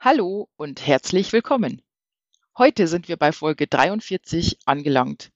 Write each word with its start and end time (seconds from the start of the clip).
Hallo 0.00 0.48
und 0.56 0.86
herzlich 0.86 1.32
willkommen. 1.32 1.80
Heute 2.58 2.88
sind 2.88 3.08
wir 3.08 3.16
bei 3.16 3.32
Folge 3.32 3.66
43 3.66 4.58
angelangt 4.66 5.30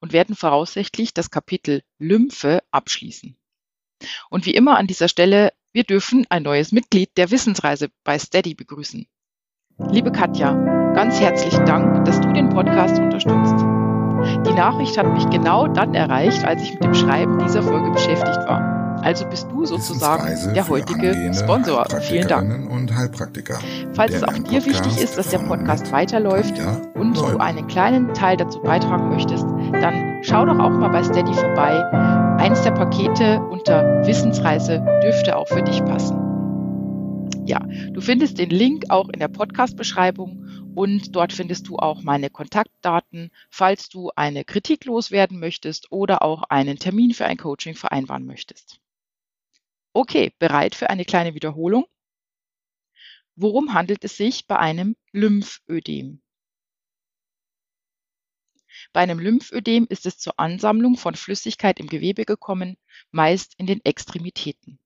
und 0.00 0.12
werden 0.12 0.34
voraussichtlich 0.34 1.14
das 1.14 1.30
Kapitel 1.30 1.82
Lymphe 1.98 2.62
abschließen. 2.70 3.36
Und 4.30 4.46
wie 4.46 4.54
immer 4.54 4.76
an 4.76 4.86
dieser 4.86 5.08
Stelle, 5.08 5.52
wir 5.72 5.84
dürfen 5.84 6.26
ein 6.30 6.42
neues 6.42 6.72
Mitglied 6.72 7.16
der 7.16 7.30
Wissensreise 7.30 7.90
bei 8.04 8.18
Steady 8.18 8.54
begrüßen. 8.54 9.06
Liebe 9.90 10.10
Katja, 10.10 10.52
ganz 10.94 11.20
herzlichen 11.20 11.64
Dank, 11.64 12.04
dass 12.04 12.20
du 12.20 12.32
den 12.32 12.48
Podcast 12.48 12.98
unterstützt. 12.98 13.54
Die 14.46 14.54
Nachricht 14.54 14.98
hat 14.98 15.12
mich 15.12 15.28
genau 15.30 15.68
dann 15.68 15.94
erreicht, 15.94 16.44
als 16.44 16.62
ich 16.62 16.72
mit 16.72 16.82
dem 16.82 16.94
Schreiben 16.94 17.38
dieser 17.38 17.62
Folge 17.62 17.92
beschäftigt 17.92 18.38
war. 18.48 18.77
Also 19.02 19.26
bist 19.26 19.46
du 19.50 19.64
sozusagen 19.64 20.54
der 20.54 20.68
heutige 20.68 21.32
Sponsor. 21.34 21.86
Vielen 22.00 22.28
Dank. 22.28 22.68
Falls 23.94 24.14
es 24.14 24.22
auch 24.22 24.38
dir 24.38 24.64
wichtig 24.64 25.00
ist, 25.02 25.16
dass 25.16 25.28
der 25.28 25.38
Podcast 25.38 25.90
weiterläuft 25.92 26.54
und 26.94 27.16
du 27.16 27.38
einen 27.38 27.66
kleinen 27.66 28.12
Teil 28.14 28.36
dazu 28.36 28.60
beitragen 28.60 29.08
möchtest, 29.08 29.44
dann 29.72 30.18
schau 30.22 30.44
doch 30.44 30.58
auch 30.58 30.70
mal 30.70 30.88
bei 30.88 31.02
Steady 31.02 31.32
vorbei. 31.34 31.84
Eins 32.38 32.62
der 32.62 32.72
Pakete 32.72 33.40
unter 33.50 34.06
Wissensreise 34.06 34.84
dürfte 35.02 35.36
auch 35.36 35.48
für 35.48 35.62
dich 35.62 35.84
passen. 35.84 36.16
Ja, 37.46 37.60
du 37.92 38.00
findest 38.02 38.38
den 38.38 38.50
Link 38.50 38.84
auch 38.90 39.08
in 39.08 39.20
der 39.20 39.28
Podcast-Beschreibung 39.28 40.44
und 40.74 41.16
dort 41.16 41.32
findest 41.32 41.66
du 41.68 41.76
auch 41.76 42.02
meine 42.02 42.28
Kontaktdaten, 42.30 43.30
falls 43.50 43.88
du 43.88 44.10
eine 44.16 44.44
Kritik 44.44 44.84
loswerden 44.84 45.40
möchtest 45.40 45.90
oder 45.90 46.22
auch 46.22 46.42
einen 46.50 46.78
Termin 46.78 47.14
für 47.14 47.24
ein 47.24 47.38
Coaching 47.38 47.74
vereinbaren 47.74 48.26
möchtest. 48.26 48.80
Okay, 49.98 50.32
bereit 50.38 50.76
für 50.76 50.90
eine 50.90 51.04
kleine 51.04 51.34
Wiederholung? 51.34 51.84
Worum 53.34 53.74
handelt 53.74 54.04
es 54.04 54.16
sich 54.16 54.46
bei 54.46 54.56
einem 54.56 54.94
Lymphödem? 55.10 56.22
Bei 58.92 59.00
einem 59.00 59.18
Lymphödem 59.18 59.88
ist 59.90 60.06
es 60.06 60.16
zur 60.16 60.38
Ansammlung 60.38 60.96
von 60.96 61.16
Flüssigkeit 61.16 61.80
im 61.80 61.88
Gewebe 61.88 62.24
gekommen, 62.24 62.76
meist 63.10 63.56
in 63.58 63.66
den 63.66 63.84
Extremitäten. 63.84 64.78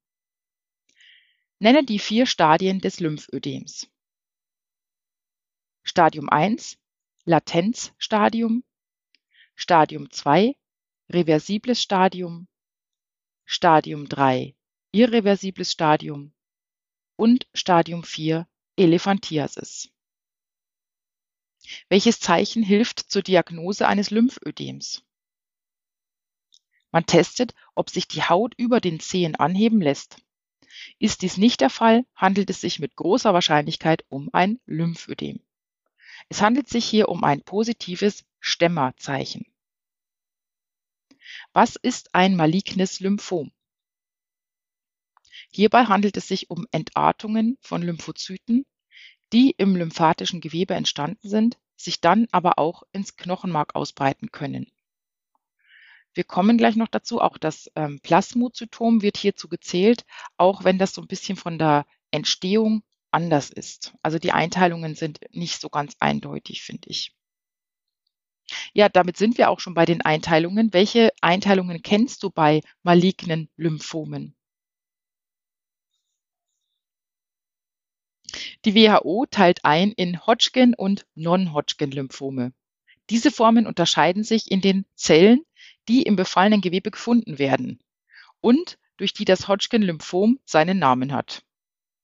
Nenne 1.59 1.85
die 1.85 1.99
vier 1.99 2.25
Stadien 2.25 2.81
des 2.81 2.99
Lymphödems. 2.99 3.91
Stadium 5.83 6.31
1 6.31 6.79
Latenzstadium, 7.27 8.65
Stadium 9.57 10.11
2 10.11 10.57
reversibles 11.11 11.83
Stadium, 11.83 12.49
Stadium 13.45 14.09
3 14.09 14.55
irreversibles 14.93 15.73
Stadium 15.73 16.35
und 17.17 17.47
Stadium 17.55 18.05
4 18.05 18.47
Elephantiasis. 18.77 19.91
Welches 21.89 22.21
Zeichen 22.21 22.63
hilft 22.63 22.99
zur 22.99 23.23
Diagnose 23.23 23.89
eines 23.89 24.11
Lymphödems? 24.11 25.03
Man 26.91 27.07
testet, 27.07 27.55
ob 27.75 27.89
sich 27.89 28.07
die 28.07 28.23
Haut 28.23 28.53
über 28.59 28.83
den 28.83 29.01
Zehen 29.01 29.35
anheben 29.35 29.81
lässt. 29.81 30.19
Ist 30.99 31.23
dies 31.23 31.39
nicht 31.39 31.63
der 31.63 31.71
Fall, 31.71 32.05
handelt 32.15 32.51
es 32.51 32.61
sich 32.61 32.79
mit 32.79 32.95
großer 32.95 33.33
Wahrscheinlichkeit 33.33 34.05
um 34.11 34.29
ein 34.35 34.61
Lymphödem. 34.67 35.41
Es 36.29 36.43
handelt 36.43 36.69
sich 36.69 36.85
hier 36.85 37.09
um 37.09 37.25
ein 37.25 37.43
positives 37.43 38.27
Stemmerzeichen. 38.41 39.47
Was 41.55 41.77
ist 41.77 42.15
ein 42.15 42.37
malignes 42.37 43.01
Lymphom? 43.01 43.53
Hierbei 45.55 45.85
handelt 45.85 46.17
es 46.17 46.29
sich 46.29 46.51
um 46.51 46.67
Entartungen 46.73 47.59
von 47.61 47.83
Lymphozyten, 47.83 48.65
die 49.33 49.51
im 49.51 49.77
lymphatischen 49.77 50.41
Gewebe 50.41 50.75
entstanden 50.75 51.29
sind, 51.29 51.59
sich 51.77 52.01
dann 52.01 52.27
aber 52.33 52.59
auch 52.59 52.85
ins 52.93 53.17
Knochenmark 53.17 53.75
ausbreiten 53.75 54.33
können. 54.33 54.67
Wir 56.15 56.25
kommen 56.25 56.59
gleich 56.59 56.77
noch 56.77 56.89
dazu, 56.89 57.21
auch 57.21 57.39
das 57.39 57.71
ähm, 57.75 58.01
Plasmozytom 58.01 59.03
wird 59.03 59.17
hierzu 59.17 59.49
gezählt, 59.49 60.05
auch 60.37 60.65
wenn 60.65 60.79
das 60.79 60.95
so 60.95 61.03
ein 61.03 61.07
bisschen 61.07 61.37
von 61.37 61.59
der 61.59 61.87
Entstehung 62.11 62.83
anders 63.11 63.51
ist. 63.51 63.95
Also 64.03 64.19
die 64.19 64.33
Einteilungen 64.33 64.95
sind 64.95 65.21
nicht 65.31 65.61
so 65.61 65.69
ganz 65.69 65.97
eindeutig, 66.01 66.63
finde 66.63 66.89
ich. 66.89 67.15
Ja, 68.75 68.89
damit 68.89 69.17
sind 69.17 69.39
wir 69.39 69.51
auch 69.51 69.61
schon 69.61 69.75
bei 69.75 69.85
den 69.85 70.03
Einteilungen. 70.03 70.73
Welche 70.73 71.13
Einteilungen 71.21 71.83
kennst 71.83 72.23
du 72.23 72.31
bei 72.31 72.61
malignen 72.83 73.49
Lymphomen? 73.57 74.35
Die 78.65 78.75
WHO 78.75 79.27
teilt 79.31 79.65
ein 79.65 79.93
in 79.93 80.27
Hodgkin- 80.27 80.75
und 80.75 81.07
Non-Hodgkin-Lymphome. 81.15 82.53
Diese 83.11 83.31
Formen 83.31 83.67
unterscheiden 83.67 84.25
sich 84.25 84.51
in 84.51 84.61
den 84.61 84.87
Zellen, 84.95 85.45
die 85.89 86.03
im 86.03 86.17
befallenen 86.17 86.61
Gewebe 86.61 86.91
gefunden 86.91 87.39
werden 87.39 87.81
und 88.41 88.79
durch 88.97 89.13
die 89.13 89.25
das 89.25 89.49
Hodgkin-Lymphom 89.49 90.39
seinen 90.45 90.79
Namen 90.79 91.13
hat. 91.13 91.43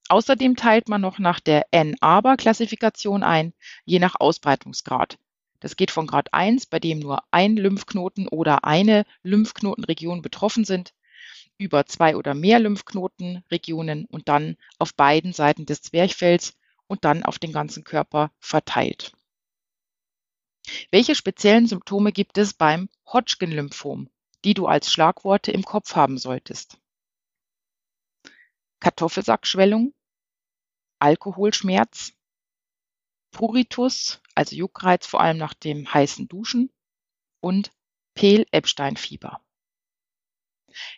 Außerdem 0.09 0.57
teilt 0.57 0.89
man 0.89 1.01
noch 1.01 1.19
nach 1.19 1.39
der 1.39 1.67
N-Aber-Klassifikation 1.71 3.23
ein, 3.23 3.53
je 3.85 3.99
nach 3.99 4.17
Ausbreitungsgrad. 4.19 5.19
Das 5.61 5.77
geht 5.77 5.91
von 5.91 6.07
Grad 6.07 6.33
1, 6.33 6.67
bei 6.67 6.79
dem 6.79 6.99
nur 6.99 7.23
ein 7.31 7.57
Lymphknoten 7.57 8.29
oder 8.29 8.65
eine 8.65 9.05
Lymphknotenregion 9.23 10.23
betroffen 10.23 10.65
sind, 10.65 10.95
über 11.59 11.87
zwei 11.87 12.17
oder 12.17 12.35
mehr 12.35 12.61
Lymphknotenregionen 12.61 14.07
und 14.07 14.29
dann 14.29 14.57
auf 14.79 14.95
beiden 14.95 15.33
Seiten 15.33 15.67
des 15.67 15.83
Zwerchfells 15.83 16.57
und 16.87 17.05
dann 17.05 17.25
auf 17.25 17.39
den 17.39 17.53
ganzen 17.53 17.85
Körper 17.85 18.33
verteilt. 18.39 19.13
Welche 20.91 21.15
speziellen 21.15 21.67
Symptome 21.67 22.13
gibt 22.13 22.39
es 22.39 22.55
beim 22.55 22.89
Hodgkin-Lymphom, 23.07 24.11
die 24.45 24.55
du 24.55 24.67
als 24.67 24.93
Schlagworte 24.93 25.51
im 25.51 25.65
Kopf 25.65 25.97
haben 25.97 26.19
solltest? 26.19 26.79
Kartoffelsackschwellung, 28.81 29.95
Alkoholschmerz, 31.01 32.13
Pruritus, 33.31 34.21
also 34.35 34.55
Juckreiz 34.55 35.07
vor 35.07 35.21
allem 35.21 35.39
nach 35.39 35.55
dem 35.55 35.93
heißen 35.93 36.29
Duschen 36.29 36.71
und 37.41 37.73
Pehl-Epstein-Fieber. 38.15 39.41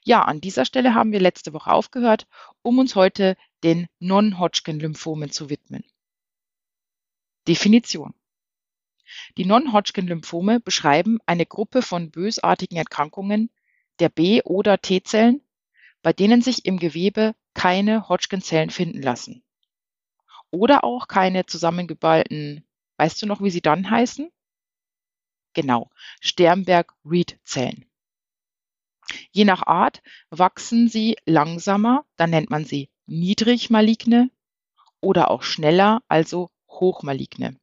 Ja, 0.02 0.22
an 0.22 0.40
dieser 0.40 0.64
Stelle 0.64 0.94
haben 0.94 1.12
wir 1.12 1.20
letzte 1.20 1.52
Woche 1.52 1.70
aufgehört, 1.72 2.26
um 2.62 2.78
uns 2.78 2.94
heute 2.94 3.36
den 3.62 3.88
Non-Hodgkin-Lymphomen 3.98 5.30
zu 5.30 5.50
widmen. 5.50 5.84
Definition. 7.48 8.14
Die 9.36 9.44
Non-Hodgkin-Lymphome 9.44 10.60
beschreiben 10.60 11.18
eine 11.26 11.46
Gruppe 11.46 11.82
von 11.82 12.10
bösartigen 12.10 12.76
Erkrankungen 12.76 13.50
der 13.98 14.08
B- 14.08 14.42
oder 14.42 14.80
T-Zellen, 14.80 15.42
bei 16.02 16.12
denen 16.12 16.42
sich 16.42 16.64
im 16.64 16.78
Gewebe 16.78 17.34
keine 17.54 18.08
Hodgkin-Zellen 18.08 18.70
finden 18.70 19.02
lassen. 19.02 19.42
Oder 20.50 20.84
auch 20.84 21.08
keine 21.08 21.46
zusammengeballten, 21.46 22.66
weißt 22.96 23.22
du 23.22 23.26
noch, 23.26 23.42
wie 23.42 23.50
sie 23.50 23.60
dann 23.60 23.90
heißen? 23.90 24.30
Genau, 25.52 25.90
Sternberg-Reed-Zellen. 26.20 27.89
Je 29.30 29.44
nach 29.44 29.66
Art 29.66 30.02
wachsen 30.30 30.88
sie 30.88 31.16
langsamer, 31.26 32.04
dann 32.16 32.30
nennt 32.30 32.50
man 32.50 32.64
sie 32.64 32.90
niedrigmaligne 33.06 34.30
oder 35.00 35.30
auch 35.30 35.42
schneller, 35.42 36.02
also 36.08 36.50
hochmaligne. 36.68 37.58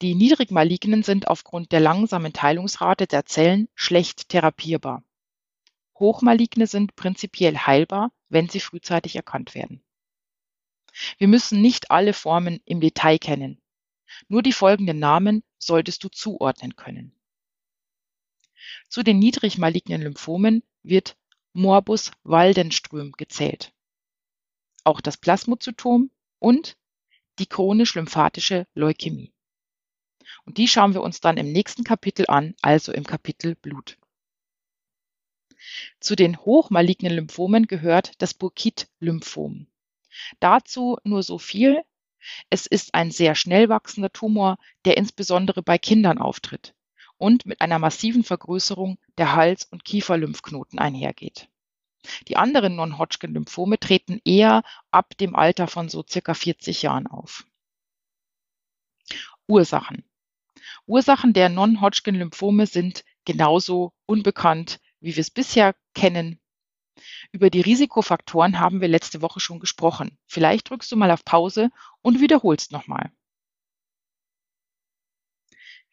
Die 0.00 0.14
niedrigmalignen 0.14 1.02
sind 1.02 1.26
aufgrund 1.26 1.72
der 1.72 1.80
langsamen 1.80 2.32
Teilungsrate 2.32 3.06
der 3.06 3.26
Zellen 3.26 3.68
schlecht 3.74 4.28
therapierbar. 4.28 5.02
Hochmaligne 5.98 6.68
sind 6.68 6.94
prinzipiell 6.94 7.56
heilbar, 7.56 8.12
wenn 8.28 8.48
sie 8.48 8.60
frühzeitig 8.60 9.16
erkannt 9.16 9.56
werden. 9.56 9.82
Wir 11.18 11.28
müssen 11.28 11.60
nicht 11.60 11.90
alle 11.90 12.12
Formen 12.12 12.60
im 12.64 12.80
Detail 12.80 13.18
kennen. 13.18 13.60
Nur 14.28 14.42
die 14.42 14.52
folgenden 14.52 14.98
Namen 14.98 15.42
solltest 15.58 16.04
du 16.04 16.08
zuordnen 16.08 16.76
können. 16.76 17.17
Zu 18.88 19.02
den 19.02 19.18
niedrig 19.18 19.58
malignen 19.58 20.02
Lymphomen 20.02 20.62
wird 20.82 21.16
Morbus 21.52 22.12
Waldenström 22.22 23.12
gezählt, 23.12 23.72
auch 24.84 25.00
das 25.00 25.16
Plasmozytom 25.16 26.10
und 26.38 26.76
die 27.38 27.46
chronisch-lymphatische 27.46 28.66
Leukämie. 28.74 29.32
Und 30.44 30.58
die 30.58 30.68
schauen 30.68 30.94
wir 30.94 31.02
uns 31.02 31.20
dann 31.20 31.36
im 31.36 31.52
nächsten 31.52 31.84
Kapitel 31.84 32.26
an, 32.28 32.54
also 32.62 32.92
im 32.92 33.04
Kapitel 33.04 33.54
Blut. 33.54 33.98
Zu 36.00 36.14
den 36.14 36.38
hochmalignen 36.38 37.12
Lymphomen 37.12 37.66
gehört 37.66 38.12
das 38.18 38.34
Burkitt-Lymphom. 38.34 39.66
Dazu 40.40 40.98
nur 41.04 41.22
so 41.22 41.38
viel. 41.38 41.82
Es 42.50 42.66
ist 42.66 42.94
ein 42.94 43.10
sehr 43.10 43.34
schnell 43.34 43.68
wachsender 43.68 44.12
Tumor, 44.12 44.58
der 44.84 44.96
insbesondere 44.96 45.62
bei 45.62 45.78
Kindern 45.78 46.18
auftritt 46.18 46.74
und 47.18 47.46
mit 47.46 47.60
einer 47.60 47.78
massiven 47.78 48.24
Vergrößerung 48.24 48.98
der 49.18 49.34
Hals- 49.34 49.64
und 49.64 49.84
Kieferlymphknoten 49.84 50.78
einhergeht. 50.78 51.48
Die 52.28 52.36
anderen 52.36 52.76
Non-Hodgkin-Lymphome 52.76 53.78
treten 53.78 54.20
eher 54.24 54.62
ab 54.90 55.16
dem 55.18 55.34
Alter 55.34 55.66
von 55.66 55.88
so 55.88 56.04
circa 56.08 56.32
40 56.34 56.82
Jahren 56.82 57.06
auf. 57.06 57.44
Ursachen. 59.46 60.04
Ursachen 60.86 61.32
der 61.32 61.48
Non-Hodgkin-Lymphome 61.48 62.66
sind 62.66 63.04
genauso 63.24 63.92
unbekannt, 64.06 64.80
wie 65.00 65.16
wir 65.16 65.20
es 65.20 65.30
bisher 65.30 65.74
kennen. 65.94 66.40
Über 67.32 67.50
die 67.50 67.60
Risikofaktoren 67.60 68.58
haben 68.58 68.80
wir 68.80 68.88
letzte 68.88 69.22
Woche 69.22 69.40
schon 69.40 69.60
gesprochen. 69.60 70.18
Vielleicht 70.26 70.70
drückst 70.70 70.90
du 70.90 70.96
mal 70.96 71.10
auf 71.10 71.24
Pause 71.24 71.70
und 72.02 72.20
wiederholst 72.20 72.72
nochmal. 72.72 73.12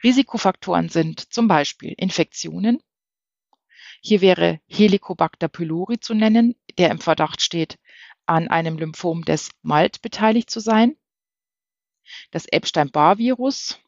Risikofaktoren 0.05 0.87
sind 0.89 1.33
zum 1.33 1.47
Beispiel 1.47 1.95
Infektionen. 1.97 2.79
Hier 4.01 4.21
wäre 4.21 4.61
Helicobacter 4.67 5.47
pylori 5.47 5.99
zu 5.99 6.13
nennen, 6.13 6.55
der 6.77 6.91
im 6.91 6.99
Verdacht 6.99 7.41
steht, 7.41 7.79
an 8.27 8.47
einem 8.47 8.77
Lymphom 8.77 9.25
des 9.25 9.49
MALT 9.63 10.03
beteiligt 10.03 10.51
zu 10.51 10.59
sein. 10.59 10.95
Das 12.29 12.45
Epstein-Barr-Virus 12.45 13.79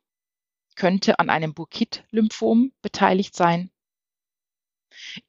könnte 0.76 1.20
an 1.20 1.30
einem 1.30 1.54
Burkitt-Lymphom 1.54 2.72
beteiligt 2.82 3.36
sein. 3.36 3.70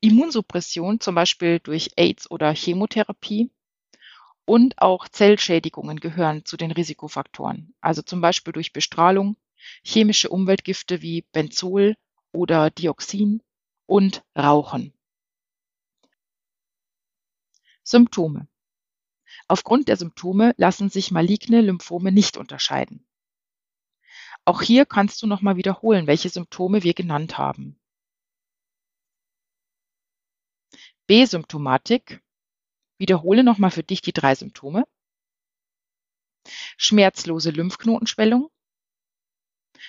Immunsuppression, 0.01 1.01
zum 1.01 1.15
Beispiel 1.15 1.61
durch 1.61 1.91
AIDS 1.97 2.31
oder 2.31 2.55
Chemotherapie. 2.55 3.51
Und 4.47 4.81
auch 4.81 5.07
Zellschädigungen 5.07 6.01
gehören 6.01 6.47
zu 6.47 6.57
den 6.57 6.71
Risikofaktoren, 6.71 7.75
also 7.83 8.01
zum 8.01 8.23
Beispiel 8.23 8.55
durch 8.55 8.73
Bestrahlung, 8.73 9.37
chemische 9.85 10.29
Umweltgifte 10.29 11.03
wie 11.03 11.23
Benzol 11.33 11.97
oder 12.33 12.71
Dioxin 12.71 13.43
und 13.87 14.23
Rauchen. 14.37 14.93
Symptome. 17.83 18.49
Aufgrund 19.49 19.89
der 19.89 19.97
Symptome 19.97 20.55
lassen 20.59 20.91
sich 20.91 21.11
maligne 21.11 21.63
Lymphome 21.63 22.13
nicht 22.13 22.37
unterscheiden. 22.37 23.07
Auch 24.45 24.63
hier 24.63 24.87
kannst 24.87 25.23
du 25.23 25.27
nochmal 25.27 25.57
wiederholen, 25.57 26.07
welche 26.07 26.29
Symptome 26.29 26.83
wir 26.83 26.95
genannt 26.95 27.39
haben. 27.39 27.79
B-Symptomatik. 31.07 32.23
Wiederhole 32.99 33.43
nochmal 33.43 33.71
für 33.71 33.83
dich 33.83 34.03
die 34.03 34.13
drei 34.13 34.35
Symptome. 34.35 34.87
Schmerzlose 36.77 37.51
Lymphknotenschwellung, 37.51 38.51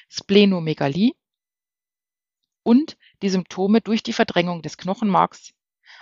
Splenomegalie 0.10 1.14
und 2.64 2.98
die 3.22 3.30
Symptome 3.30 3.82
durch 3.82 4.04
die 4.04 4.14
Verdrängung 4.14 4.62
des 4.62 4.78
Knochenmarks, 4.78 5.54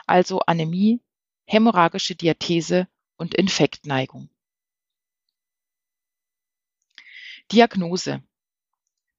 also 0.06 0.40
Anämie, 0.42 1.02
hämorrhagische 1.46 2.16
Diathese 2.16 2.88
und 3.18 3.34
Infektneigung. 3.36 4.30
Diagnose. 7.52 8.24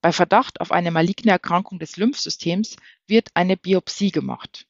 Bei 0.01 0.13
Verdacht 0.13 0.61
auf 0.61 0.71
eine 0.71 0.91
maligne 0.91 1.33
Erkrankung 1.33 1.79
des 1.79 1.97
Lymphsystems 1.97 2.77
wird 3.07 3.31
eine 3.35 3.57
Biopsie 3.57 4.11
gemacht. 4.11 4.69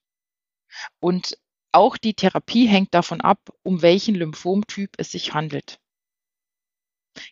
Und 1.01 1.37
auch 1.73 1.97
die 1.97 2.15
Therapie 2.15 2.67
hängt 2.67 2.95
davon 2.95 3.21
ab, 3.21 3.53
um 3.63 3.83
welchen 3.83 4.15
Lymphomtyp 4.15 4.95
es 4.97 5.11
sich 5.11 5.35
handelt. 5.35 5.81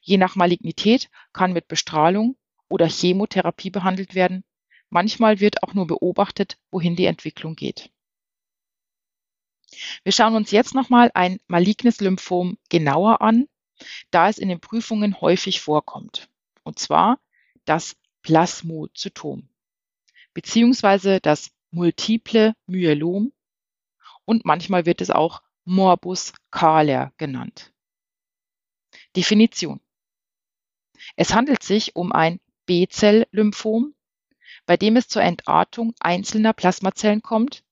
Je 0.03 0.19
nach 0.19 0.35
Malignität 0.35 1.09
kann 1.33 1.53
mit 1.53 1.69
Bestrahlung 1.69 2.37
oder 2.69 2.89
Chemotherapie 2.89 3.71
behandelt 3.71 4.15
werden. 4.15 4.45
Manchmal 4.89 5.41
wird 5.41 5.63
auch 5.63 5.75
nur 5.75 5.87
beobachtet, 5.87 6.59
wohin 6.71 6.97
die 6.97 7.07
Entwicklung 7.07 7.57
geht. 7.57 7.91
Wir 10.05 10.13
schauen 10.13 10.37
uns 10.37 10.51
jetzt 10.51 10.75
nochmal 10.75 11.11
ein 11.15 11.39
malignes 11.49 12.01
Lymphom 12.01 12.57
genauer 12.69 13.21
an, 13.21 13.49
da 14.11 14.29
es 14.29 14.39
in 14.39 14.49
den 14.49 14.61
Prüfungen 14.61 15.21
häufig 15.21 15.61
vorkommt. 15.61 16.29
Und 16.63 16.79
zwar 16.79 17.19
das 17.65 17.97
Plasmozytom 18.23 19.49
beziehungsweise 20.37 21.19
das 21.19 21.51
multiple 21.71 22.55
Myelom 22.67 23.33
und 24.27 24.45
manchmal 24.45 24.85
wird 24.85 25.01
es 25.01 25.11
auch 25.11 25.41
Morbus 25.65 26.35
Kahler 26.51 27.15
genannt. 27.17 27.73
Definition. 29.17 29.81
Es 31.17 31.33
handelt 31.33 31.63
sich 31.63 31.97
um 31.97 32.13
ein 32.13 32.39
B-Zell-Lymphom, 32.67 33.95
bei 34.67 34.77
dem 34.77 34.97
es 34.97 35.09
zur 35.09 35.23
Entartung 35.23 35.95
einzelner 36.01 36.53
Plasmazellen 36.53 37.23
kommt, 37.23 37.65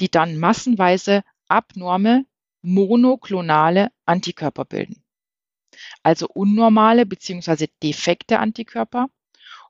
die 0.00 0.10
dann 0.10 0.38
massenweise 0.38 1.24
abnorme 1.48 2.26
monoklonale 2.62 3.90
Antikörper 4.04 4.64
bilden. 4.64 5.02
Also 6.02 6.28
unnormale 6.28 7.06
bzw. 7.06 7.68
defekte 7.82 8.38
Antikörper 8.38 9.08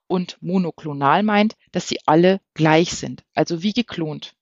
und 0.06 0.36
monoklonal 0.42 1.22
meint, 1.22 1.56
dass 1.70 1.88
sie 1.88 1.98
alle 2.06 2.40
gleich 2.54 2.92
sind, 2.92 3.24
also 3.34 3.62
wie 3.62 3.72
geklont. 3.72 4.34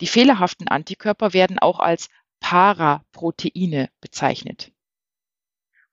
Die 0.00 0.06
fehlerhaften 0.06 0.68
Antikörper 0.68 1.32
werden 1.32 1.58
auch 1.58 1.78
als 1.78 2.08
Paraproteine 2.40 3.90
bezeichnet. 4.00 4.72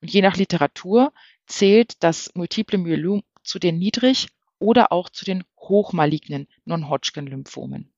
Und 0.02 0.12
je 0.12 0.22
nach 0.22 0.38
Literatur 0.38 1.14
zählt 1.48 2.04
das 2.04 2.32
multiple 2.36 2.78
Myelom 2.78 3.24
zu 3.44 3.58
den 3.60 3.80
niedrig 3.80 4.28
oder 4.60 4.92
auch 4.92 5.10
zu 5.10 5.26
den 5.26 5.44
hochmalignen 5.60 6.48
Non-Hodgkin-Lymphomen. 6.66 7.94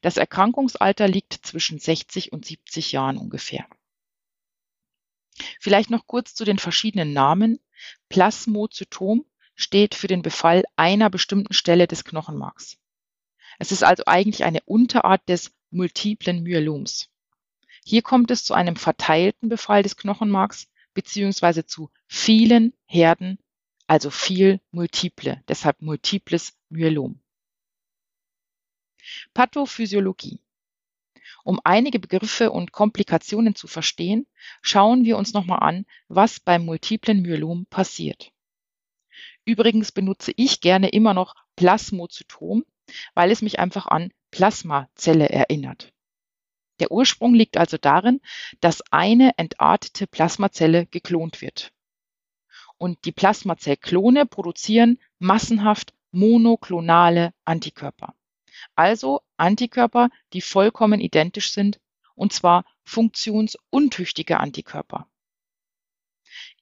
Das 0.00 0.16
Erkrankungsalter 0.16 1.08
liegt 1.08 1.34
zwischen 1.46 1.78
60 1.78 2.32
und 2.32 2.44
70 2.44 2.92
Jahren 2.92 3.16
ungefähr. 3.16 3.66
Vielleicht 5.60 5.90
noch 5.90 6.06
kurz 6.06 6.34
zu 6.34 6.44
den 6.44 6.58
verschiedenen 6.58 7.12
Namen. 7.12 7.58
Plasmozytom 8.08 9.24
steht 9.54 9.94
für 9.94 10.06
den 10.06 10.22
Befall 10.22 10.64
einer 10.76 11.10
bestimmten 11.10 11.52
Stelle 11.52 11.86
des 11.86 12.04
Knochenmarks. 12.04 12.78
Es 13.58 13.72
ist 13.72 13.84
also 13.84 14.04
eigentlich 14.06 14.44
eine 14.44 14.60
Unterart 14.62 15.28
des 15.28 15.52
multiplen 15.70 16.42
Myeloms. 16.42 17.08
Hier 17.84 18.02
kommt 18.02 18.30
es 18.30 18.44
zu 18.44 18.54
einem 18.54 18.76
verteilten 18.76 19.48
Befall 19.48 19.82
des 19.82 19.96
Knochenmarks 19.96 20.68
beziehungsweise 20.94 21.66
zu 21.66 21.90
vielen 22.06 22.72
Herden, 22.86 23.38
also 23.86 24.10
viel 24.10 24.60
multiple, 24.70 25.42
deshalb 25.48 25.82
multiples 25.82 26.56
Myelom. 26.68 27.20
Pathophysiologie. 29.34 30.40
Um 31.44 31.60
einige 31.64 31.98
Begriffe 31.98 32.52
und 32.52 32.72
Komplikationen 32.72 33.54
zu 33.54 33.66
verstehen, 33.66 34.26
schauen 34.60 35.04
wir 35.04 35.16
uns 35.16 35.32
nochmal 35.32 35.58
an, 35.60 35.86
was 36.08 36.38
beim 36.38 36.64
multiplen 36.64 37.22
Myelom 37.22 37.66
passiert. 37.66 38.32
Übrigens 39.44 39.90
benutze 39.90 40.32
ich 40.36 40.60
gerne 40.60 40.88
immer 40.90 41.14
noch 41.14 41.34
Plasmozytom, 41.56 42.64
weil 43.14 43.30
es 43.30 43.42
mich 43.42 43.58
einfach 43.58 43.86
an 43.86 44.12
Plasmazelle 44.30 45.28
erinnert. 45.28 45.91
Der 46.80 46.90
Ursprung 46.90 47.34
liegt 47.34 47.56
also 47.56 47.76
darin, 47.76 48.20
dass 48.60 48.82
eine 48.90 49.36
entartete 49.38 50.06
Plasmazelle 50.06 50.86
geklont 50.86 51.40
wird. 51.40 51.72
Und 52.78 53.04
die 53.04 53.12
Plasmazellklone 53.12 54.26
produzieren 54.26 54.98
massenhaft 55.18 55.94
monoklonale 56.10 57.32
Antikörper. 57.44 58.14
Also 58.74 59.22
Antikörper, 59.36 60.10
die 60.32 60.40
vollkommen 60.40 61.00
identisch 61.00 61.52
sind, 61.52 61.80
und 62.14 62.32
zwar 62.32 62.64
funktionsuntüchtige 62.84 64.38
Antikörper. 64.38 65.08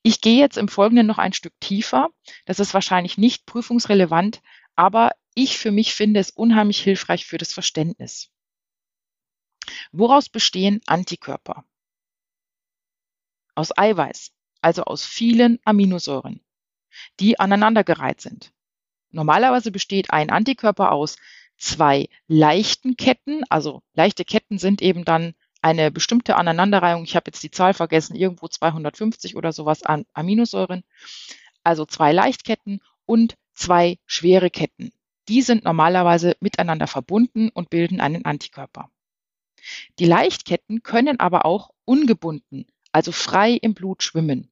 Ich 0.03 0.21
gehe 0.21 0.39
jetzt 0.39 0.57
im 0.57 0.69
Folgenden 0.69 1.07
noch 1.07 1.19
ein 1.19 1.33
Stück 1.33 1.53
tiefer. 1.61 2.09
Das 2.47 2.61
ist 2.61 2.75
wahrscheinlich 2.75 3.19
nicht 3.19 3.47
prüfungsrelevant, 3.47 4.41
aber 4.77 5.13
ich 5.35 5.59
für 5.59 5.71
mich 5.71 5.95
finde 5.95 6.21
es 6.21 6.31
unheimlich 6.31 6.81
hilfreich 6.81 7.27
für 7.27 7.39
das 7.39 7.53
Verständnis. 7.53 8.31
Woraus 9.93 10.29
bestehen 10.29 10.81
Antikörper? 10.87 11.65
Aus 13.55 13.77
Eiweiß, 13.77 14.33
also 14.63 14.85
aus 14.85 15.05
vielen 15.05 15.59
Aminosäuren, 15.65 16.41
die 17.19 17.39
aneinandergereiht 17.39 18.21
sind. 18.21 18.53
Normalerweise 19.11 19.71
besteht 19.71 20.11
ein 20.11 20.31
Antikörper 20.31 20.93
aus 20.93 21.17
zwei 21.57 22.09
leichten 22.27 22.97
Ketten, 22.97 23.45
also 23.51 23.83
leichte 23.95 24.25
Ketten 24.25 24.59
sind 24.59 24.83
eben 24.83 25.05
dann 25.05 25.35
eine 25.63 25.91
bestimmte 25.91 26.37
Aneinanderreihung, 26.37 27.05
ich 27.05 27.17
habe 27.17 27.29
jetzt 27.29 27.43
die 27.43 27.51
Zahl 27.51 27.75
vergessen, 27.75 28.17
irgendwo 28.17 28.49
250 28.49 29.37
oder 29.37 29.53
sowas 29.53 29.83
an 29.83 30.07
Aminosäuren, 30.15 30.85
also 31.63 31.85
zwei 31.85 32.13
Leichtketten 32.13 32.81
und 33.05 33.37
zwei 33.53 33.99
schwere 34.07 34.51
Ketten. 34.51 34.91
Die 35.29 35.43
sind 35.43 35.65
normalerweise 35.65 36.37
miteinander 36.41 36.87
verbunden 36.87 37.51
und 37.51 37.69
bilden 37.69 38.01
einen 38.01 38.25
Antikörper. 38.25 38.91
Die 39.99 40.05
Leichtketten 40.05 40.83
können 40.83 41.21
aber 41.21 41.45
auch 41.45 41.71
ungebunden, 41.85 42.67
also 42.93 43.13
frei 43.13 43.53
im 43.53 43.75
Blut 43.75 44.03
schwimmen. 44.03 44.51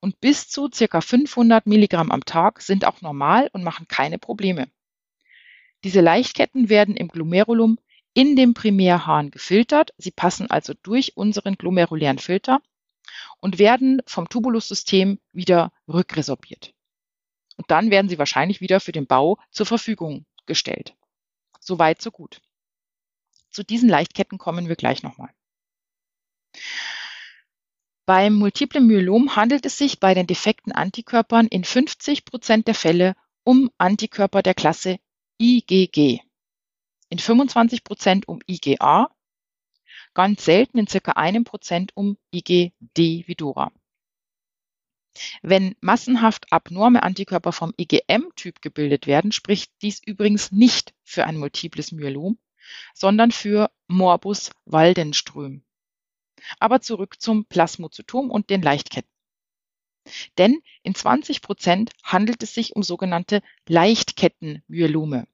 Und 0.00 0.20
bis 0.20 0.48
zu 0.48 0.68
ca. 0.68 1.00
500 1.00 1.66
Milligramm 1.66 2.10
am 2.10 2.24
Tag 2.24 2.60
sind 2.60 2.84
auch 2.84 3.02
normal 3.02 3.48
und 3.52 3.62
machen 3.62 3.86
keine 3.86 4.18
Probleme. 4.18 4.68
Diese 5.84 6.00
Leichtketten 6.00 6.68
werden 6.68 6.96
im 6.96 7.08
Glomerulum 7.08 7.78
in 8.14 8.36
dem 8.36 8.54
Primärhahn 8.54 9.30
gefiltert. 9.30 9.92
Sie 9.98 10.10
passen 10.10 10.50
also 10.50 10.74
durch 10.82 11.16
unseren 11.16 11.54
glomerulären 11.54 12.18
Filter 12.18 12.60
und 13.40 13.58
werden 13.58 14.02
vom 14.06 14.28
Tubulussystem 14.28 15.18
wieder 15.32 15.72
rückresorbiert. 15.88 16.74
Und 17.56 17.70
dann 17.70 17.90
werden 17.90 18.08
sie 18.08 18.18
wahrscheinlich 18.18 18.60
wieder 18.60 18.80
für 18.80 18.92
den 18.92 19.06
Bau 19.06 19.38
zur 19.50 19.66
Verfügung 19.66 20.26
gestellt. 20.46 20.96
Soweit, 21.60 22.02
so 22.02 22.10
gut. 22.10 22.40
Zu 23.52 23.62
diesen 23.64 23.88
Leichtketten 23.88 24.38
kommen 24.38 24.68
wir 24.68 24.76
gleich 24.76 25.02
nochmal. 25.02 25.32
Beim 28.06 28.34
multiplen 28.34 28.86
Myelom 28.86 29.36
handelt 29.36 29.64
es 29.64 29.78
sich 29.78 30.00
bei 30.00 30.14
den 30.14 30.26
defekten 30.26 30.72
Antikörpern 30.72 31.46
in 31.46 31.62
50 31.62 32.24
Prozent 32.24 32.66
der 32.66 32.74
Fälle 32.74 33.14
um 33.44 33.70
Antikörper 33.78 34.42
der 34.42 34.54
Klasse 34.54 34.98
IgG, 35.40 36.20
in 37.10 37.18
25 37.18 37.84
Prozent 37.84 38.26
um 38.26 38.40
IgA, 38.48 39.14
ganz 40.14 40.44
selten 40.44 40.78
in 40.78 40.86
circa 40.86 41.12
einem 41.12 41.44
Prozent 41.44 41.92
um 41.94 42.16
IgD 42.32 42.72
wie 42.96 43.34
Dora. 43.36 43.72
Wenn 45.42 45.76
massenhaft 45.80 46.52
abnorme 46.52 47.02
Antikörper 47.02 47.52
vom 47.52 47.74
IgM-Typ 47.76 48.62
gebildet 48.62 49.06
werden, 49.06 49.30
spricht 49.30 49.70
dies 49.82 50.00
übrigens 50.04 50.52
nicht 50.52 50.94
für 51.04 51.24
ein 51.24 51.36
multiples 51.36 51.92
Myelom, 51.92 52.38
sondern 52.94 53.30
für 53.30 53.70
Morbus 53.88 54.50
Waldenström. 54.64 55.62
Aber 56.58 56.80
zurück 56.80 57.20
zum 57.20 57.44
Plasmozytom 57.46 58.30
und 58.30 58.50
den 58.50 58.62
Leichtketten. 58.62 59.10
Denn 60.38 60.60
in 60.82 60.94
20 60.94 61.42
Prozent 61.42 61.92
handelt 62.02 62.42
es 62.42 62.54
sich 62.54 62.74
um 62.74 62.82
sogenannte 62.82 63.42
Leichtkettenmyelome. 63.68 65.26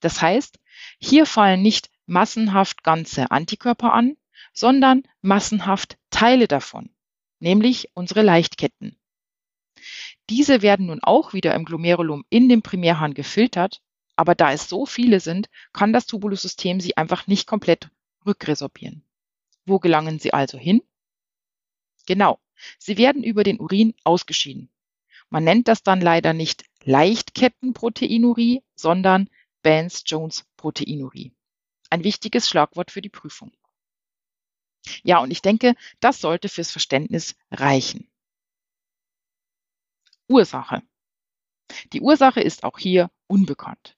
Das 0.00 0.20
heißt, 0.20 0.58
hier 0.98 1.26
fallen 1.26 1.62
nicht 1.62 1.90
massenhaft 2.06 2.82
ganze 2.82 3.30
Antikörper 3.30 3.92
an, 3.92 4.16
sondern 4.52 5.02
massenhaft 5.22 5.98
Teile 6.10 6.48
davon, 6.48 6.90
nämlich 7.38 7.90
unsere 7.94 8.22
Leichtketten. 8.22 8.98
Diese 10.28 10.62
werden 10.62 10.86
nun 10.86 11.02
auch 11.02 11.32
wieder 11.32 11.54
im 11.54 11.64
Glomerulum 11.64 12.24
in 12.28 12.48
dem 12.48 12.62
Primärhahn 12.62 13.14
gefiltert, 13.14 13.82
aber 14.16 14.34
da 14.34 14.52
es 14.52 14.68
so 14.68 14.86
viele 14.86 15.20
sind, 15.20 15.48
kann 15.72 15.92
das 15.92 16.06
Tubulussystem 16.06 16.80
sie 16.80 16.96
einfach 16.96 17.26
nicht 17.26 17.46
komplett 17.46 17.90
rückresorbieren. 18.24 19.04
Wo 19.66 19.78
gelangen 19.78 20.18
sie 20.18 20.32
also 20.32 20.58
hin? 20.58 20.82
Genau, 22.06 22.38
sie 22.78 22.96
werden 22.96 23.22
über 23.22 23.44
den 23.44 23.60
Urin 23.60 23.94
ausgeschieden. 24.04 24.70
Man 25.28 25.44
nennt 25.44 25.68
das 25.68 25.82
dann 25.82 26.00
leider 26.00 26.32
nicht 26.32 26.64
Leichtkettenproteinurie, 26.84 28.62
sondern 28.74 29.28
Bands-Jones-Proteinurie. 29.62 31.32
Ein 31.90 32.04
wichtiges 32.04 32.48
Schlagwort 32.48 32.90
für 32.90 33.02
die 33.02 33.08
Prüfung. 33.08 33.52
Ja, 35.02 35.18
und 35.18 35.32
ich 35.32 35.42
denke, 35.42 35.74
das 35.98 36.20
sollte 36.20 36.48
fürs 36.48 36.70
Verständnis 36.70 37.34
reichen. 37.50 38.08
Ursache. 40.28 40.82
Die 41.92 42.00
Ursache 42.00 42.40
ist 42.40 42.62
auch 42.62 42.78
hier 42.78 43.10
unbekannt. 43.26 43.95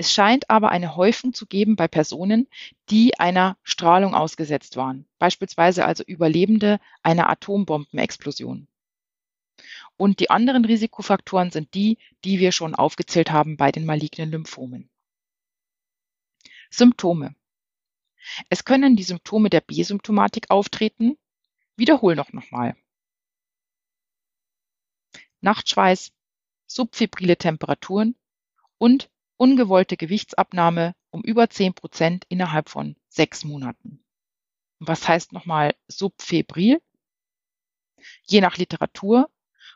Es 0.00 0.12
scheint 0.12 0.48
aber 0.48 0.70
eine 0.70 0.94
Häufung 0.94 1.34
zu 1.34 1.44
geben 1.44 1.74
bei 1.74 1.88
Personen, 1.88 2.46
die 2.88 3.18
einer 3.18 3.58
Strahlung 3.64 4.14
ausgesetzt 4.14 4.76
waren, 4.76 5.06
beispielsweise 5.18 5.84
also 5.84 6.04
Überlebende 6.04 6.78
einer 7.02 7.28
Atombombenexplosion. 7.28 8.68
Und 9.96 10.20
die 10.20 10.30
anderen 10.30 10.64
Risikofaktoren 10.64 11.50
sind 11.50 11.74
die, 11.74 11.98
die 12.24 12.38
wir 12.38 12.52
schon 12.52 12.76
aufgezählt 12.76 13.32
haben 13.32 13.56
bei 13.56 13.72
den 13.72 13.84
malignen 13.84 14.30
Lymphomen. 14.30 14.88
Symptome. 16.70 17.34
Es 18.48 18.64
können 18.64 18.94
die 18.94 19.02
Symptome 19.02 19.50
der 19.50 19.62
B-Symptomatik 19.62 20.50
auftreten. 20.50 21.18
Wiederhol 21.74 22.14
noch 22.14 22.32
nochmal. 22.32 22.76
Nachtschweiß, 25.40 26.12
subfebrile 26.66 27.36
Temperaturen 27.36 28.14
und 28.76 29.10
ungewollte 29.38 29.96
Gewichtsabnahme 29.96 30.94
um 31.10 31.22
über 31.22 31.48
10 31.48 31.72
Prozent 31.74 32.26
innerhalb 32.28 32.68
von 32.68 32.96
sechs 33.08 33.44
Monaten. 33.44 34.04
Was 34.78 35.08
heißt 35.08 35.32
nochmal 35.32 35.74
subfebril? 35.88 36.82
Je 38.26 38.40
nach 38.40 38.58
Literatur 38.58 39.30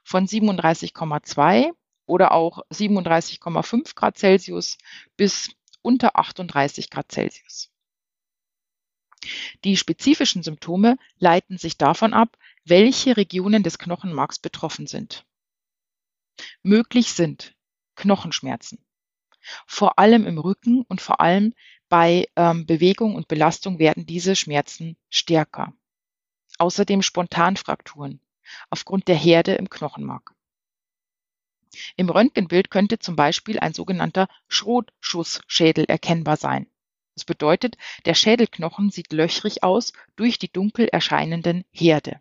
von 0.04 0.26
37,2 0.26 1.72
oder 2.06 2.32
auch 2.32 2.60
37,5 2.70 3.94
Grad 3.94 4.18
Celsius 4.18 4.78
bis 5.16 5.50
unter 5.80 6.16
38 6.16 6.90
Grad 6.90 7.10
Celsius. 7.10 7.70
Die 9.64 9.76
spezifischen 9.76 10.42
Symptome 10.42 10.96
leiten 11.18 11.56
sich 11.56 11.78
davon 11.78 12.12
ab, 12.12 12.36
welche 12.64 13.16
Regionen 13.16 13.62
des 13.62 13.78
Knochenmarks 13.78 14.40
betroffen 14.40 14.86
sind. 14.86 15.24
Möglich 16.62 17.12
sind 17.12 17.54
Knochenschmerzen, 17.94 18.84
vor 19.66 19.98
allem 19.98 20.26
im 20.26 20.38
Rücken 20.38 20.82
und 20.88 21.00
vor 21.00 21.20
allem 21.20 21.54
bei 21.88 22.28
ähm, 22.36 22.66
Bewegung 22.66 23.14
und 23.14 23.28
Belastung 23.28 23.78
werden 23.78 24.06
diese 24.06 24.36
Schmerzen 24.36 24.96
stärker. 25.10 25.72
Außerdem 26.58 27.02
Spontanfrakturen 27.02 28.20
aufgrund 28.70 29.08
der 29.08 29.16
Herde 29.16 29.54
im 29.54 29.68
Knochenmark. 29.68 30.34
Im 31.96 32.10
Röntgenbild 32.10 32.70
könnte 32.70 32.98
zum 32.98 33.16
Beispiel 33.16 33.58
ein 33.58 33.72
sogenannter 33.72 34.28
Schrotschussschädel 34.48 35.86
erkennbar 35.86 36.36
sein. 36.36 36.66
Das 37.14 37.24
bedeutet, 37.24 37.76
der 38.04 38.14
Schädelknochen 38.14 38.90
sieht 38.90 39.12
löchrig 39.12 39.62
aus 39.62 39.92
durch 40.16 40.38
die 40.38 40.52
dunkel 40.52 40.88
erscheinenden 40.88 41.64
Herde. 41.70 42.20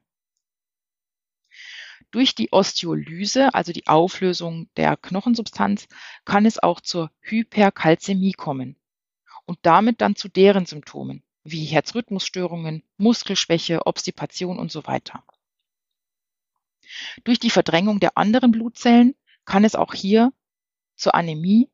Durch 2.12 2.36
die 2.36 2.52
Osteolyse, 2.52 3.54
also 3.54 3.72
die 3.72 3.88
Auflösung 3.88 4.70
der 4.76 4.98
Knochensubstanz, 4.98 5.88
kann 6.26 6.46
es 6.46 6.62
auch 6.62 6.82
zur 6.82 7.10
Hyperkalzämie 7.22 8.34
kommen 8.34 8.76
und 9.46 9.60
damit 9.62 10.02
dann 10.02 10.16
zu 10.16 10.28
deren 10.28 10.66
Symptomen 10.66 11.24
wie 11.44 11.66
Herzrhythmusstörungen, 11.66 12.84
Muskelschwäche, 12.98 13.86
Obstipation 13.86 14.60
und 14.60 14.72
so 14.72 14.86
weiter. 14.86 15.24
Durch 17.24 17.40
die 17.40 17.50
Verdrängung 17.50 18.00
der 18.00 18.18
anderen 18.18 18.52
Blutzellen 18.52 19.16
kann 19.46 19.64
es 19.64 19.76
auch 19.76 19.94
hier 19.94 20.34
zur 20.96 21.16
Anämie, 21.16 21.70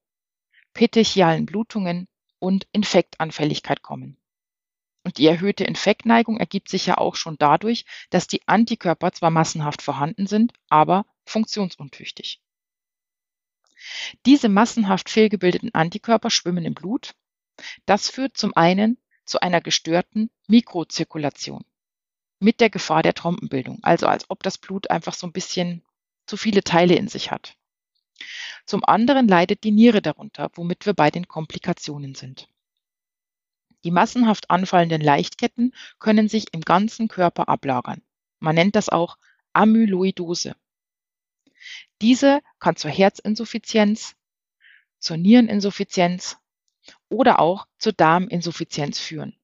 petechialen 0.74 1.46
Blutungen 1.46 2.08
und 2.40 2.68
Infektanfälligkeit 2.72 3.82
kommen. 3.82 4.18
Und 5.08 5.20
die 5.20 5.28
erhöhte 5.28 5.64
Infektneigung 5.64 6.38
ergibt 6.38 6.68
sich 6.68 6.86
ja 6.86 6.98
auch 6.98 7.16
schon 7.16 7.38
dadurch, 7.38 7.86
dass 8.10 8.28
die 8.28 8.46
Antikörper 8.46 9.14
zwar 9.14 9.30
massenhaft 9.30 9.82
vorhanden 9.82 10.28
sind, 10.28 10.52
aber 10.68 11.06
funktionsuntüchtig. 11.26 12.42
Diese 14.26 14.50
massenhaft 14.50 15.10
fehlgebildeten 15.10 15.74
Antikörper 15.74 16.30
schwimmen 16.30 16.66
im 16.66 16.74
Blut. 16.74 17.16
Das 17.86 18.10
führt 18.10 18.36
zum 18.36 18.54
einen 18.58 18.98
zu 19.24 19.40
einer 19.40 19.62
gestörten 19.62 20.30
Mikrozirkulation 20.48 21.64
mit 22.42 22.60
der 22.60 22.70
Gefahr 22.70 23.02
der 23.02 23.14
Trompenbildung, 23.14 23.80
also 23.84 24.08
als 24.08 24.30
ob 24.30 24.44
das 24.44 24.58
Blut 24.58 24.90
einfach 24.90 25.14
so 25.14 25.26
ein 25.26 25.32
bisschen 25.32 25.86
zu 26.26 26.36
viele 26.36 26.66
Teile 26.66 26.96
in 26.96 27.08
sich 27.08 27.32
hat. 27.32 27.56
Zum 28.66 28.84
anderen 28.84 29.30
leidet 29.30 29.64
die 29.64 29.72
Niere 29.72 30.02
darunter, 30.02 30.52
womit 30.56 30.86
wir 30.86 30.94
bei 30.94 31.12
den 31.12 31.30
Komplikationen 31.30 32.14
sind. 32.14 32.50
Die 33.88 33.92
massenhaft 33.92 34.50
anfallenden 34.50 35.00
Leichtketten 35.00 35.74
können 35.98 36.28
sich 36.28 36.54
im 36.54 36.60
ganzen 36.60 37.08
Körper 37.08 37.48
ablagern. 37.48 38.02
Man 38.40 38.54
nennt 38.56 38.76
das 38.76 38.90
auch 38.90 39.18
Amyloidose. 39.54 40.58
Diese 42.02 42.42
kann 42.60 42.76
zur 42.76 42.92
Herzinsuffizienz, 42.92 44.18
zur 45.00 45.16
Niereninsuffizienz 45.16 46.36
oder 47.08 47.40
auch 47.40 47.66
zur 47.78 47.94
Darminsuffizienz 47.94 49.00
führen. 49.00 49.38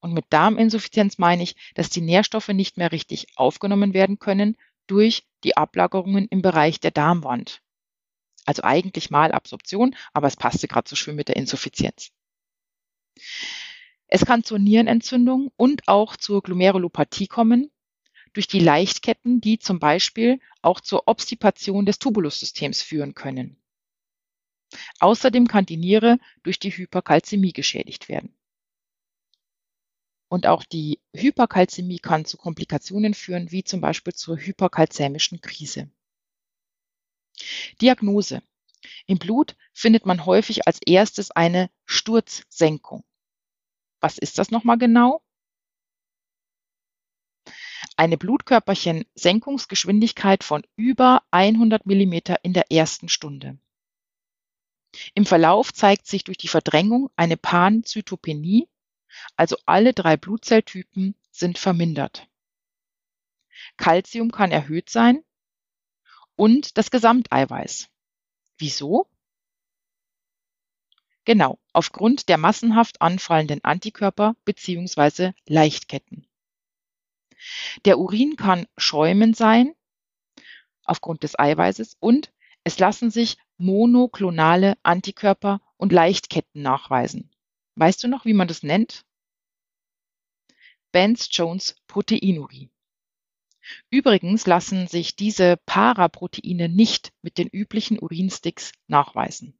Und 0.00 0.12
mit 0.12 0.26
Darminsuffizienz 0.28 1.16
meine 1.16 1.42
ich, 1.42 1.56
dass 1.72 1.88
die 1.88 2.02
Nährstoffe 2.02 2.48
nicht 2.48 2.76
mehr 2.76 2.92
richtig 2.92 3.28
aufgenommen 3.36 3.94
werden 3.94 4.18
können 4.18 4.58
durch 4.86 5.26
die 5.44 5.56
Ablagerungen 5.56 6.28
im 6.28 6.42
Bereich 6.42 6.78
der 6.78 6.90
Darmwand. 6.90 7.62
Also 8.44 8.64
eigentlich 8.64 9.08
Malabsorption, 9.08 9.96
aber 10.12 10.26
es 10.26 10.36
passte 10.36 10.68
gerade 10.68 10.90
so 10.90 10.94
schön 10.94 11.16
mit 11.16 11.28
der 11.28 11.36
Insuffizienz. 11.36 12.12
Es 14.14 14.26
kann 14.26 14.44
zur 14.44 14.58
Nierenentzündung 14.58 15.50
und 15.56 15.88
auch 15.88 16.18
zur 16.18 16.42
Glomerulopathie 16.42 17.28
kommen, 17.28 17.70
durch 18.34 18.46
die 18.46 18.60
Leichtketten, 18.60 19.40
die 19.40 19.58
zum 19.58 19.78
Beispiel 19.78 20.38
auch 20.60 20.82
zur 20.82 21.08
Obstipation 21.08 21.86
des 21.86 21.98
Tubulussystems 21.98 22.82
führen 22.82 23.14
können. 23.14 23.56
Außerdem 25.00 25.48
kann 25.48 25.64
die 25.64 25.78
Niere 25.78 26.18
durch 26.42 26.58
die 26.58 26.76
Hyperkalzämie 26.76 27.54
geschädigt 27.54 28.10
werden. 28.10 28.36
Und 30.28 30.46
auch 30.46 30.64
die 30.64 31.00
Hyperkalzämie 31.16 31.98
kann 31.98 32.26
zu 32.26 32.36
Komplikationen 32.36 33.14
führen, 33.14 33.50
wie 33.50 33.64
zum 33.64 33.80
Beispiel 33.80 34.12
zur 34.12 34.36
hyperkalzämischen 34.36 35.40
Krise. 35.40 35.90
Diagnose. 37.80 38.42
Im 39.06 39.18
Blut 39.18 39.56
findet 39.72 40.04
man 40.04 40.26
häufig 40.26 40.66
als 40.66 40.80
erstes 40.84 41.30
eine 41.30 41.70
Sturzsenkung. 41.86 43.04
Was 44.02 44.18
ist 44.18 44.36
das 44.38 44.50
nochmal 44.50 44.76
genau? 44.78 45.22
Eine 47.96 48.18
Blutkörperchen-Senkungsgeschwindigkeit 48.18 50.42
von 50.42 50.64
über 50.74 51.22
100 51.30 51.86
mm 51.86 52.14
in 52.42 52.52
der 52.52 52.72
ersten 52.72 53.08
Stunde. 53.08 53.60
Im 55.14 55.24
Verlauf 55.24 55.72
zeigt 55.72 56.08
sich 56.08 56.24
durch 56.24 56.36
die 56.36 56.48
Verdrängung 56.48 57.10
eine 57.14 57.36
Panzytopenie, 57.36 58.68
also 59.36 59.56
alle 59.66 59.92
drei 59.92 60.16
Blutzelltypen 60.16 61.14
sind 61.30 61.58
vermindert. 61.58 62.26
Calcium 63.76 64.32
kann 64.32 64.50
erhöht 64.50 64.90
sein 64.90 65.22
und 66.34 66.76
das 66.76 66.90
Gesamteiweiß. 66.90 67.88
Wieso? 68.58 69.08
Genau, 71.24 71.61
aufgrund 71.72 72.28
der 72.28 72.38
massenhaft 72.38 73.00
anfallenden 73.00 73.62
Antikörper 73.64 74.34
bzw. 74.44 75.32
Leichtketten. 75.46 76.26
Der 77.84 77.98
Urin 77.98 78.36
kann 78.36 78.66
schäumend 78.76 79.36
sein 79.36 79.74
aufgrund 80.84 81.22
des 81.22 81.38
Eiweißes 81.38 81.96
und 82.00 82.32
es 82.64 82.78
lassen 82.78 83.10
sich 83.10 83.36
monoklonale 83.56 84.76
Antikörper 84.82 85.60
und 85.76 85.92
Leichtketten 85.92 86.62
nachweisen. 86.62 87.30
Weißt 87.76 88.02
du 88.02 88.08
noch, 88.08 88.24
wie 88.24 88.34
man 88.34 88.48
das 88.48 88.62
nennt? 88.62 89.04
Benz-Jones 90.92 91.76
Proteinurie. 91.86 92.70
Übrigens 93.90 94.46
lassen 94.46 94.88
sich 94.88 95.16
diese 95.16 95.56
Paraproteine 95.66 96.68
nicht 96.68 97.12
mit 97.22 97.38
den 97.38 97.48
üblichen 97.48 98.00
Urinsticks 98.00 98.72
nachweisen. 98.88 99.58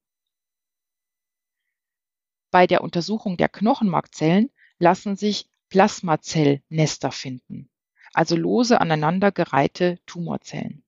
Bei 2.53 2.69
der 2.69 2.85
Untersuchung 2.85 3.37
der 3.37 3.49
Knochenmarkzellen 3.49 4.53
lassen 4.79 5.17
sich 5.17 5.49
Plasmazellnester 5.71 7.11
finden, 7.11 7.69
also 8.13 8.37
lose 8.37 8.81
aneinandergereihte 8.81 9.99
Tumorzellen. 10.07 10.85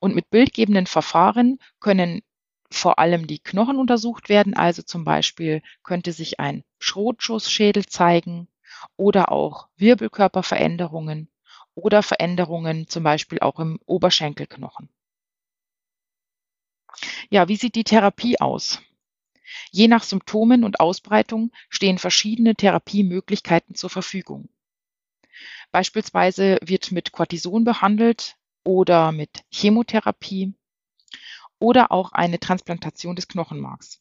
Und 0.00 0.14
mit 0.14 0.30
bildgebenden 0.30 0.86
Verfahren 0.86 1.58
können 1.80 2.22
vor 2.70 2.98
allem 2.98 3.26
die 3.26 3.40
Knochen 3.40 3.76
untersucht 3.76 4.28
werden, 4.30 4.54
also 4.54 4.82
zum 4.82 5.04
Beispiel 5.04 5.62
könnte 5.82 6.12
sich 6.12 6.40
ein 6.40 6.64
Schrotschussschädel 6.78 7.86
zeigen 7.86 8.48
oder 8.96 9.30
auch 9.30 9.68
Wirbelkörperveränderungen 9.76 11.28
oder 11.74 12.02
Veränderungen 12.02 12.88
zum 12.88 13.02
Beispiel 13.04 13.40
auch 13.40 13.60
im 13.60 13.78
Oberschenkelknochen. 13.84 14.88
Ja, 17.30 17.48
wie 17.48 17.56
sieht 17.56 17.74
die 17.74 17.84
Therapie 17.84 18.40
aus? 18.40 18.80
Je 19.70 19.88
nach 19.88 20.02
Symptomen 20.02 20.64
und 20.64 20.80
Ausbreitung 20.80 21.52
stehen 21.68 21.98
verschiedene 21.98 22.54
Therapiemöglichkeiten 22.54 23.74
zur 23.74 23.90
Verfügung. 23.90 24.48
Beispielsweise 25.70 26.58
wird 26.62 26.92
mit 26.92 27.12
Cortison 27.12 27.64
behandelt 27.64 28.36
oder 28.64 29.12
mit 29.12 29.44
Chemotherapie 29.50 30.54
oder 31.58 31.92
auch 31.92 32.12
eine 32.12 32.40
Transplantation 32.40 33.16
des 33.16 33.28
Knochenmarks. 33.28 34.00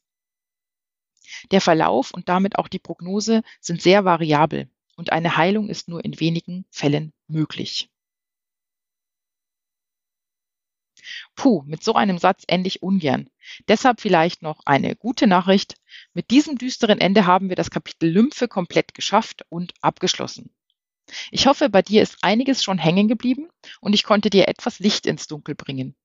Der 1.51 1.61
Verlauf 1.61 2.11
und 2.11 2.29
damit 2.29 2.57
auch 2.57 2.67
die 2.67 2.79
Prognose 2.79 3.43
sind 3.59 3.81
sehr 3.81 4.03
variabel 4.05 4.69
und 4.95 5.11
eine 5.11 5.37
Heilung 5.37 5.69
ist 5.69 5.87
nur 5.87 6.03
in 6.03 6.19
wenigen 6.19 6.65
Fällen 6.71 7.13
möglich. 7.27 7.90
Puh, 11.35 11.63
mit 11.65 11.83
so 11.83 11.93
einem 11.93 12.17
Satz 12.17 12.43
ende 12.47 12.67
ich 12.67 12.81
ungern. 12.81 13.29
Deshalb 13.67 14.01
vielleicht 14.01 14.41
noch 14.41 14.61
eine 14.65 14.95
gute 14.95 15.27
Nachricht. 15.27 15.75
Mit 16.13 16.31
diesem 16.31 16.57
düsteren 16.57 16.99
Ende 16.99 17.25
haben 17.25 17.49
wir 17.49 17.55
das 17.55 17.71
Kapitel 17.71 18.09
Lymphe 18.09 18.47
komplett 18.47 18.93
geschafft 18.93 19.45
und 19.49 19.73
abgeschlossen. 19.81 20.51
Ich 21.31 21.47
hoffe, 21.47 21.69
bei 21.69 21.81
dir 21.81 22.01
ist 22.01 22.17
einiges 22.21 22.63
schon 22.63 22.77
hängen 22.77 23.07
geblieben 23.07 23.49
und 23.79 23.93
ich 23.93 24.03
konnte 24.03 24.29
dir 24.29 24.47
etwas 24.47 24.79
Licht 24.79 25.05
ins 25.05 25.27
Dunkel 25.27 25.55
bringen. 25.55 25.95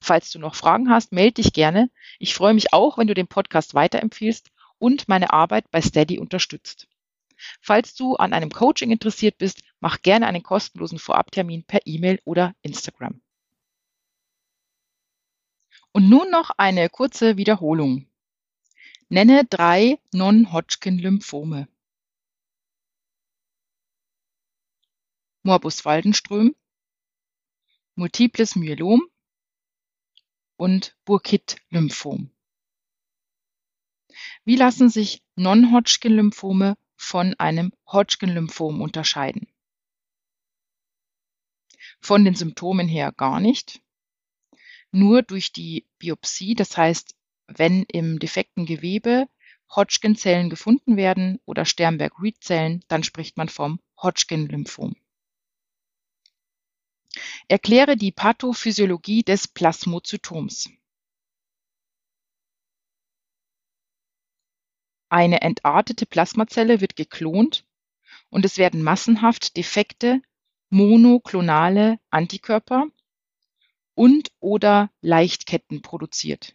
Falls 0.00 0.30
du 0.30 0.38
noch 0.38 0.54
Fragen 0.54 0.90
hast, 0.90 1.12
melde 1.12 1.42
dich 1.42 1.52
gerne. 1.52 1.90
Ich 2.18 2.34
freue 2.34 2.54
mich 2.54 2.72
auch, 2.72 2.98
wenn 2.98 3.06
du 3.06 3.14
den 3.14 3.26
Podcast 3.26 3.74
weiterempfiehlst 3.74 4.50
und 4.78 5.08
meine 5.08 5.32
Arbeit 5.32 5.70
bei 5.70 5.82
Steady 5.82 6.18
unterstützt. 6.18 6.88
Falls 7.60 7.94
du 7.94 8.16
an 8.16 8.32
einem 8.32 8.50
Coaching 8.50 8.90
interessiert 8.90 9.38
bist, 9.38 9.62
mach 9.80 10.02
gerne 10.02 10.26
einen 10.26 10.42
kostenlosen 10.42 10.98
Vorabtermin 10.98 11.64
per 11.64 11.80
E-Mail 11.84 12.20
oder 12.24 12.54
Instagram. 12.62 13.20
Und 15.92 16.08
nun 16.08 16.30
noch 16.30 16.50
eine 16.56 16.88
kurze 16.88 17.36
Wiederholung. 17.36 18.06
Nenne 19.08 19.44
drei 19.44 19.98
Non-Hodgkin-Lymphome. 20.12 21.66
Morbus 25.42 25.84
Waldenström, 25.84 26.54
Multiples 27.94 28.54
Myelom 28.54 29.02
und 30.56 30.94
Burkitt-Lymphom. 31.06 32.30
Wie 34.44 34.56
lassen 34.56 34.90
sich 34.90 35.22
Non-Hodgkin-Lymphome 35.36 36.76
von 36.96 37.34
einem 37.34 37.72
Hodgkin-Lymphom 37.86 38.82
unterscheiden? 38.82 39.48
Von 42.00 42.24
den 42.24 42.34
Symptomen 42.34 42.88
her 42.88 43.12
gar 43.12 43.40
nicht. 43.40 43.80
Nur 44.90 45.22
durch 45.22 45.52
die 45.52 45.86
Biopsie, 45.98 46.54
das 46.54 46.76
heißt, 46.76 47.14
wenn 47.46 47.82
im 47.84 48.18
defekten 48.18 48.66
Gewebe 48.66 49.28
Hodgkin-Zellen 49.74 50.48
gefunden 50.50 50.96
werden 50.96 51.40
oder 51.44 51.64
Sternberg-Reed-Zellen, 51.64 52.84
dann 52.88 53.02
spricht 53.02 53.36
man 53.36 53.48
vom 53.48 53.80
Hodgkin-Lymphom. 54.00 54.96
Erkläre 57.48 57.96
die 57.96 58.12
Pathophysiologie 58.12 59.22
des 59.22 59.48
Plasmozytoms. 59.48 60.70
Eine 65.10 65.40
entartete 65.40 66.04
Plasmazelle 66.04 66.80
wird 66.80 66.96
geklont 66.96 67.64
und 68.28 68.44
es 68.44 68.58
werden 68.58 68.82
massenhaft 68.82 69.56
defekte 69.56 70.20
monoklonale 70.68 71.98
Antikörper 72.10 72.88
und/oder 73.98 74.92
Leichtketten 75.00 75.82
produziert. 75.82 76.54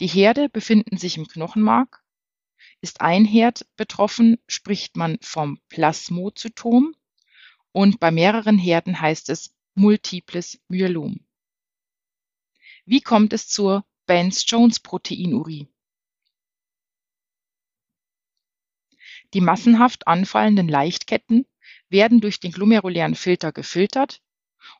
Die 0.00 0.08
Herde 0.08 0.48
befinden 0.48 0.96
sich 0.96 1.16
im 1.16 1.28
Knochenmark. 1.28 2.02
Ist 2.80 3.00
ein 3.00 3.24
Herd 3.24 3.66
betroffen, 3.76 4.36
spricht 4.48 4.96
man 4.96 5.18
vom 5.22 5.60
Plasmozytom 5.68 6.96
und 7.70 8.00
bei 8.00 8.10
mehreren 8.10 8.58
Herden 8.58 9.00
heißt 9.00 9.28
es 9.28 9.54
Multiples 9.74 10.60
Myelom. 10.66 11.24
Wie 12.84 13.00
kommt 13.00 13.32
es 13.32 13.46
zur 13.46 13.86
Banks-Jones-Proteinurie? 14.06 15.68
Die 19.34 19.40
massenhaft 19.40 20.08
anfallenden 20.08 20.66
Leichtketten 20.66 21.46
werden 21.90 22.20
durch 22.20 22.40
den 22.40 22.50
glomerulären 22.50 23.14
Filter 23.14 23.52
gefiltert 23.52 24.20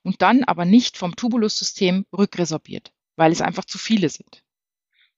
und 0.03 0.23
dann 0.23 0.45
aber 0.45 0.65
nicht 0.65 0.97
vom 0.97 1.17
Tubulussystem 1.17 2.07
rückresorbiert, 2.13 2.93
weil 3.17 3.33
es 3.33 3.41
einfach 3.41 3.65
zu 3.65 3.79
viele 3.79 4.09
sind. 4.09 4.45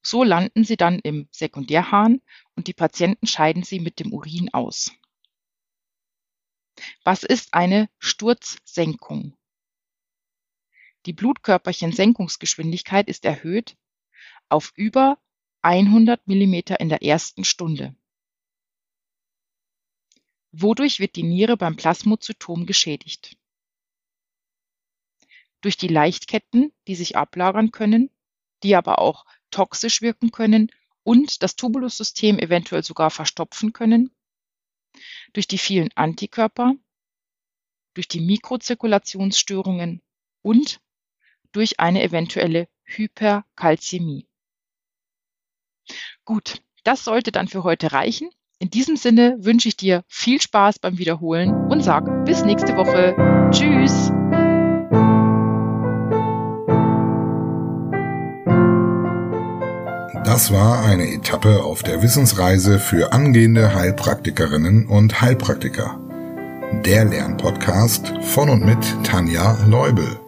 So 0.03 0.25
landen 0.25 0.65
sie 0.65 0.77
dann 0.77 0.99
im 0.99 1.29
Sekundärhahn 1.31 2.21
und 2.57 2.67
die 2.67 2.73
Patienten 2.73 3.27
scheiden 3.27 3.63
sie 3.63 3.79
mit 3.81 4.01
dem 4.01 4.13
Urin 4.13 4.53
aus. 4.53 4.91
Was 7.05 7.23
ist 7.23 7.55
eine 7.55 7.89
Sturzsenkung? 7.99 9.37
Die 11.07 11.13
Blutkörperchen-Senkungsgeschwindigkeit 11.13 13.09
ist 13.09 13.25
erhöht 13.25 13.77
auf 14.49 14.73
über 14.77 15.19
100 15.63 16.27
mm 16.27 16.55
in 16.79 16.89
der 16.89 17.03
ersten 17.03 17.45
Stunde. 17.45 17.95
Wodurch 20.53 21.01
wird 21.01 21.17
die 21.17 21.23
Niere 21.23 21.57
beim 21.57 21.77
Plasmozytom 21.77 22.67
geschädigt? 22.67 23.37
Durch 25.63 25.77
die 25.77 25.89
Leichtketten, 25.89 26.73
die 26.87 26.95
sich 26.95 27.17
ablagern 27.17 27.71
können, 27.71 28.11
die 28.63 28.77
aber 28.77 28.99
auch 28.99 29.25
toxisch 29.51 30.03
wirken 30.03 30.31
können 30.31 30.71
und 31.05 31.43
das 31.43 31.57
Tubulussystem 31.57 32.39
eventuell 32.39 32.85
sogar 32.85 33.11
verstopfen 33.11 33.73
können, 33.73 34.11
durch 35.33 35.49
die 35.49 35.59
vielen 35.59 35.91
Antikörper, 35.95 36.75
durch 37.95 38.09
die 38.09 38.21
Mikrozirkulationsstörungen 38.21 40.03
und 40.43 40.81
durch 41.53 41.81
eine 41.81 42.03
eventuelle 42.03 42.69
Hyperkalzämie. 42.85 44.27
Gut, 46.25 46.63
das 46.85 47.05
sollte 47.05 47.33
dann 47.33 47.49
für 47.49 47.63
heute 47.63 47.93
reichen. 47.93 48.31
In 48.59 48.71
diesem 48.71 48.97
Sinne 48.97 49.37
wünsche 49.41 49.69
ich 49.69 49.77
dir 49.77 50.05
viel 50.07 50.41
Spaß 50.41 50.79
beim 50.79 50.99
Wiederholen 50.99 51.53
und 51.71 51.83
sag 51.83 52.25
bis 52.25 52.45
nächste 52.45 52.77
Woche. 52.77 53.17
Tschüss! 53.51 54.13
Das 60.33 60.51
war 60.51 60.83
eine 60.83 61.13
Etappe 61.13 61.63
auf 61.63 61.83
der 61.83 62.03
Wissensreise 62.03 62.79
für 62.79 63.13
angehende 63.13 63.75
Heilpraktikerinnen 63.75 64.87
und 64.87 65.21
Heilpraktiker. 65.21 66.01
Der 66.87 67.05
Lernpodcast 67.05 68.15
von 68.23 68.49
und 68.49 68.65
mit 68.65 68.79
Tanja 69.05 69.59
Leubel. 69.67 70.19